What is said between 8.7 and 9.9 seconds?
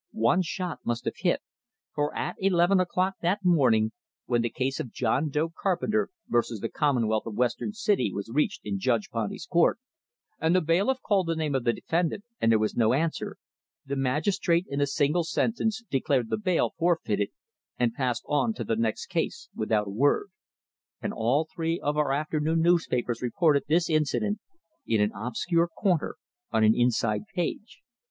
Judge Ponty's court,